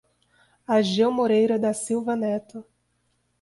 [0.67, 2.65] Ageu Moreira da Silva Neto